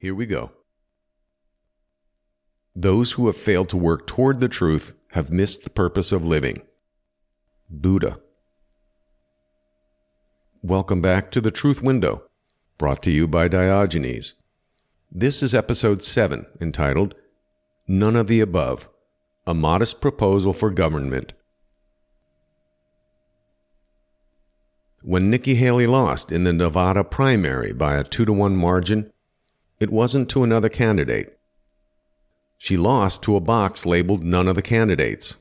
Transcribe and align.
Here 0.00 0.14
we 0.14 0.26
go. 0.26 0.52
Those 2.76 3.12
who 3.12 3.26
have 3.26 3.36
failed 3.36 3.68
to 3.70 3.76
work 3.76 4.06
toward 4.06 4.38
the 4.38 4.48
truth 4.48 4.94
have 5.08 5.32
missed 5.32 5.64
the 5.64 5.70
purpose 5.70 6.12
of 6.12 6.24
living. 6.24 6.62
Buddha. 7.68 8.20
Welcome 10.62 11.02
back 11.02 11.32
to 11.32 11.40
the 11.40 11.50
Truth 11.50 11.82
Window, 11.82 12.22
brought 12.78 13.02
to 13.02 13.10
you 13.10 13.26
by 13.26 13.48
Diogenes. 13.48 14.34
This 15.10 15.42
is 15.42 15.52
episode 15.52 16.04
7, 16.04 16.46
entitled 16.60 17.16
None 17.88 18.14
of 18.14 18.28
the 18.28 18.40
Above 18.40 18.88
A 19.48 19.54
Modest 19.54 20.00
Proposal 20.00 20.52
for 20.52 20.70
Government. 20.70 21.32
When 25.02 25.28
Nikki 25.28 25.56
Haley 25.56 25.88
lost 25.88 26.30
in 26.30 26.44
the 26.44 26.52
Nevada 26.52 27.02
primary 27.02 27.72
by 27.72 27.96
a 27.96 28.04
2 28.04 28.24
to 28.26 28.32
1 28.32 28.54
margin, 28.54 29.12
it 29.80 29.90
wasn't 29.90 30.28
to 30.30 30.42
another 30.42 30.68
candidate. 30.68 31.38
She 32.56 32.76
lost 32.76 33.22
to 33.22 33.36
a 33.36 33.40
box 33.40 33.86
labeled 33.86 34.24
None 34.24 34.48
of 34.48 34.56
the 34.56 34.62
Candidates. 34.62 35.36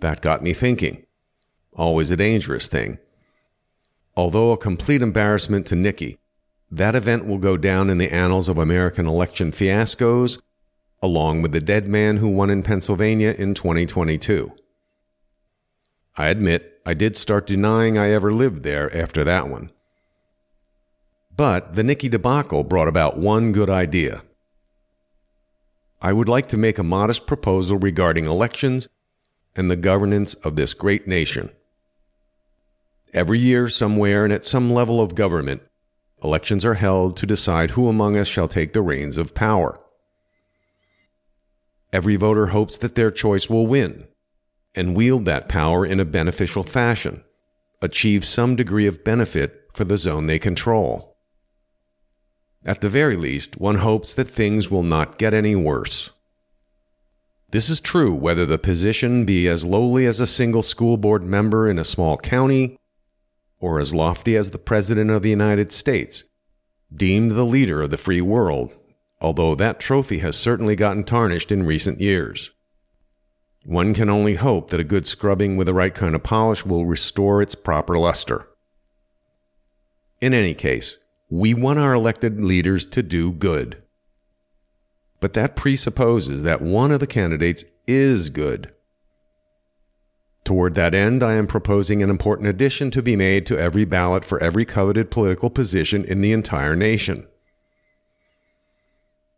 That 0.00 0.22
got 0.22 0.42
me 0.42 0.54
thinking. 0.54 1.04
Always 1.74 2.10
a 2.10 2.16
dangerous 2.16 2.68
thing. 2.68 2.98
Although 4.16 4.52
a 4.52 4.56
complete 4.56 5.02
embarrassment 5.02 5.66
to 5.66 5.76
Nikki, 5.76 6.18
that 6.70 6.94
event 6.94 7.26
will 7.26 7.38
go 7.38 7.56
down 7.56 7.90
in 7.90 7.98
the 7.98 8.10
annals 8.10 8.48
of 8.48 8.56
American 8.56 9.06
election 9.06 9.52
fiascos, 9.52 10.40
along 11.02 11.42
with 11.42 11.52
the 11.52 11.60
dead 11.60 11.86
man 11.86 12.16
who 12.16 12.28
won 12.28 12.48
in 12.48 12.62
Pennsylvania 12.62 13.34
in 13.38 13.54
2022. 13.54 14.52
I 16.16 16.28
admit 16.28 16.80
I 16.86 16.94
did 16.94 17.16
start 17.16 17.46
denying 17.46 17.96
I 17.98 18.10
ever 18.10 18.32
lived 18.32 18.62
there 18.62 18.94
after 18.96 19.24
that 19.24 19.48
one. 19.48 19.70
But 21.36 21.74
the 21.74 21.82
Nikki 21.82 22.08
debacle 22.08 22.64
brought 22.64 22.88
about 22.88 23.16
one 23.16 23.52
good 23.52 23.70
idea. 23.70 24.22
I 26.00 26.12
would 26.12 26.28
like 26.28 26.48
to 26.48 26.56
make 26.56 26.78
a 26.78 26.82
modest 26.82 27.26
proposal 27.26 27.78
regarding 27.78 28.26
elections 28.26 28.88
and 29.54 29.70
the 29.70 29.76
governance 29.76 30.34
of 30.34 30.56
this 30.56 30.74
great 30.74 31.06
nation. 31.06 31.50
Every 33.14 33.38
year, 33.38 33.68
somewhere 33.68 34.24
and 34.24 34.32
at 34.32 34.44
some 34.44 34.72
level 34.72 35.00
of 35.00 35.14
government, 35.14 35.62
elections 36.24 36.64
are 36.64 36.74
held 36.74 37.16
to 37.18 37.26
decide 37.26 37.72
who 37.72 37.88
among 37.88 38.18
us 38.18 38.26
shall 38.26 38.48
take 38.48 38.72
the 38.72 38.82
reins 38.82 39.16
of 39.16 39.34
power. 39.34 39.78
Every 41.92 42.16
voter 42.16 42.48
hopes 42.48 42.76
that 42.78 42.94
their 42.94 43.10
choice 43.10 43.50
will 43.50 43.66
win 43.66 44.06
and 44.74 44.96
wield 44.96 45.24
that 45.26 45.48
power 45.48 45.84
in 45.84 46.00
a 46.00 46.04
beneficial 46.04 46.62
fashion, 46.62 47.22
achieve 47.82 48.24
some 48.24 48.56
degree 48.56 48.86
of 48.86 49.04
benefit 49.04 49.68
for 49.74 49.84
the 49.84 49.98
zone 49.98 50.26
they 50.26 50.38
control. 50.38 51.11
At 52.64 52.80
the 52.80 52.88
very 52.88 53.16
least, 53.16 53.60
one 53.60 53.76
hopes 53.76 54.14
that 54.14 54.28
things 54.28 54.70
will 54.70 54.84
not 54.84 55.18
get 55.18 55.34
any 55.34 55.56
worse. 55.56 56.10
This 57.50 57.68
is 57.68 57.80
true 57.80 58.14
whether 58.14 58.46
the 58.46 58.58
position 58.58 59.24
be 59.24 59.48
as 59.48 59.64
lowly 59.64 60.06
as 60.06 60.20
a 60.20 60.26
single 60.26 60.62
school 60.62 60.96
board 60.96 61.22
member 61.22 61.68
in 61.68 61.78
a 61.78 61.84
small 61.84 62.16
county 62.16 62.78
or 63.62 63.78
as 63.78 63.94
lofty 63.94 64.36
as 64.36 64.50
the 64.50 64.58
President 64.58 65.10
of 65.10 65.22
the 65.22 65.30
United 65.30 65.72
States, 65.72 66.24
deemed 66.94 67.32
the 67.32 67.44
leader 67.44 67.80
of 67.80 67.90
the 67.90 67.96
free 67.96 68.20
world, 68.20 68.74
although 69.20 69.54
that 69.54 69.78
trophy 69.78 70.18
has 70.18 70.36
certainly 70.36 70.74
gotten 70.74 71.04
tarnished 71.04 71.52
in 71.52 71.62
recent 71.62 72.00
years. 72.00 72.50
One 73.64 73.94
can 73.94 74.10
only 74.10 74.34
hope 74.34 74.70
that 74.70 74.80
a 74.80 74.84
good 74.84 75.06
scrubbing 75.06 75.56
with 75.56 75.68
the 75.68 75.74
right 75.74 75.94
kind 75.94 76.16
of 76.16 76.24
polish 76.24 76.66
will 76.66 76.84
restore 76.84 77.40
its 77.40 77.54
proper 77.54 77.96
luster. 77.96 78.48
In 80.20 80.34
any 80.34 80.54
case, 80.54 80.96
we 81.32 81.54
want 81.54 81.78
our 81.78 81.94
elected 81.94 82.42
leaders 82.42 82.84
to 82.84 83.02
do 83.02 83.32
good. 83.32 83.82
But 85.18 85.32
that 85.32 85.56
presupposes 85.56 86.42
that 86.42 86.60
one 86.60 86.92
of 86.92 87.00
the 87.00 87.06
candidates 87.06 87.64
is 87.86 88.28
good. 88.28 88.70
Toward 90.44 90.74
that 90.74 90.94
end, 90.94 91.22
I 91.22 91.32
am 91.36 91.46
proposing 91.46 92.02
an 92.02 92.10
important 92.10 92.48
addition 92.48 92.90
to 92.90 93.02
be 93.02 93.16
made 93.16 93.46
to 93.46 93.58
every 93.58 93.86
ballot 93.86 94.26
for 94.26 94.42
every 94.42 94.66
coveted 94.66 95.10
political 95.10 95.48
position 95.48 96.04
in 96.04 96.20
the 96.20 96.34
entire 96.34 96.76
nation. 96.76 97.26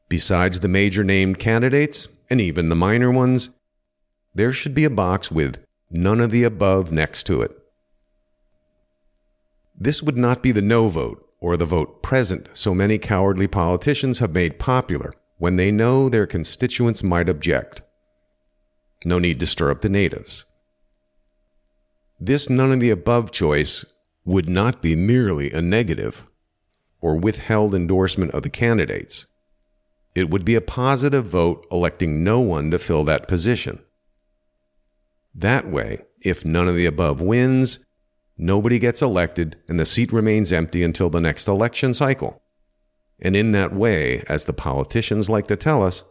Besides 0.08 0.60
the 0.60 0.68
major 0.68 1.04
named 1.04 1.38
candidates, 1.38 2.08
and 2.28 2.40
even 2.40 2.70
the 2.70 2.74
minor 2.74 3.12
ones, 3.12 3.50
there 4.34 4.52
should 4.52 4.74
be 4.74 4.84
a 4.84 4.90
box 4.90 5.30
with 5.30 5.64
none 5.92 6.20
of 6.20 6.32
the 6.32 6.42
above 6.42 6.90
next 6.90 7.22
to 7.28 7.40
it. 7.40 7.56
This 9.78 10.02
would 10.02 10.16
not 10.16 10.42
be 10.42 10.50
the 10.50 10.60
no 10.60 10.88
vote 10.88 11.23
or 11.44 11.58
the 11.58 11.66
vote 11.66 12.02
present 12.02 12.48
so 12.54 12.72
many 12.74 12.96
cowardly 12.96 13.46
politicians 13.46 14.18
have 14.18 14.32
made 14.32 14.58
popular 14.58 15.12
when 15.36 15.56
they 15.56 15.70
know 15.70 16.08
their 16.08 16.26
constituents 16.26 17.02
might 17.02 17.28
object. 17.28 17.82
No 19.04 19.18
need 19.18 19.38
to 19.40 19.46
stir 19.46 19.70
up 19.70 19.82
the 19.82 19.90
natives. 19.90 20.46
This 22.18 22.48
none 22.48 22.72
of 22.72 22.80
the 22.80 22.88
above 22.88 23.30
choice 23.30 23.84
would 24.24 24.48
not 24.48 24.80
be 24.80 24.96
merely 24.96 25.52
a 25.52 25.60
negative 25.60 26.24
or 27.02 27.14
withheld 27.14 27.74
endorsement 27.74 28.32
of 28.32 28.42
the 28.42 28.48
candidates. 28.48 29.26
It 30.14 30.30
would 30.30 30.46
be 30.46 30.54
a 30.54 30.62
positive 30.62 31.26
vote 31.26 31.66
electing 31.70 32.24
no 32.24 32.40
one 32.40 32.70
to 32.70 32.78
fill 32.78 33.04
that 33.04 33.28
position. 33.28 33.80
That 35.34 35.68
way, 35.68 36.06
if 36.22 36.42
none 36.46 36.68
of 36.68 36.74
the 36.74 36.86
above 36.86 37.20
wins, 37.20 37.80
nobody 38.36 38.78
gets 38.78 39.02
elected 39.02 39.56
and 39.68 39.78
the 39.78 39.86
seat 39.86 40.12
remains 40.12 40.52
empty 40.52 40.82
until 40.82 41.10
the 41.10 41.20
next 41.20 41.48
election 41.48 41.94
cycle. 41.94 42.42
And 43.20 43.36
in 43.36 43.52
that 43.52 43.74
way, 43.74 44.24
as 44.28 44.44
the 44.44 44.52
politicians 44.52 45.30
like 45.30 45.46
to 45.46 45.56
tell 45.56 45.82
us, 45.82 46.04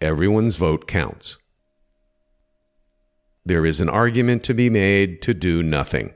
everyone's 0.00 0.56
vote 0.56 0.86
counts. 0.86 1.38
There 3.44 3.66
is 3.66 3.80
an 3.80 3.88
argument 3.88 4.42
to 4.44 4.54
be 4.54 4.70
made 4.70 5.20
to 5.22 5.34
do 5.34 5.62
nothing. 5.62 6.14